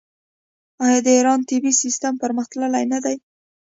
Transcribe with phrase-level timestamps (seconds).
[0.85, 3.15] آیا د ایران طبي سیستم پرمختللی نه دی؟